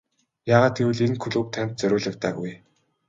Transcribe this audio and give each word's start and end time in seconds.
Яагаад 0.53 0.75
гэвэл 0.79 1.03
энэ 1.05 1.17
клуб 1.23 1.47
танд 1.53 1.73
зориулагдаагүй. 1.79 2.51